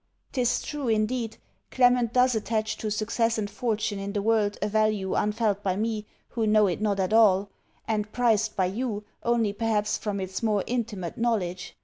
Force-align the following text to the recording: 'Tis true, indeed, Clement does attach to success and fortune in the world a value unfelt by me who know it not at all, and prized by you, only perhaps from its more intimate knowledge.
'Tis 0.31 0.63
true, 0.63 0.87
indeed, 0.87 1.37
Clement 1.69 2.11
does 2.11 2.33
attach 2.33 2.75
to 2.75 2.89
success 2.89 3.37
and 3.37 3.51
fortune 3.51 3.99
in 3.99 4.13
the 4.13 4.21
world 4.23 4.57
a 4.59 4.67
value 4.67 5.13
unfelt 5.13 5.61
by 5.61 5.75
me 5.75 6.07
who 6.29 6.47
know 6.47 6.65
it 6.65 6.81
not 6.81 6.99
at 6.99 7.13
all, 7.13 7.51
and 7.87 8.11
prized 8.11 8.55
by 8.55 8.65
you, 8.65 9.03
only 9.21 9.53
perhaps 9.53 9.99
from 9.99 10.19
its 10.19 10.41
more 10.41 10.63
intimate 10.65 11.19
knowledge. 11.19 11.75